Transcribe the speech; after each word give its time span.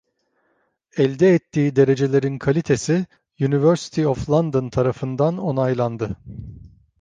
Elde 0.97 1.35
ettiği 1.35 1.75
derecelerin 1.75 2.37
kalitesi, 2.37 3.05
University 3.41 4.07
of 4.07 4.29
London 4.29 4.69
tarafından 4.69 5.37
onaylandı. 5.37 6.15